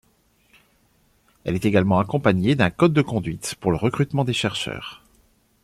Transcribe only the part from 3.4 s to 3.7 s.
pour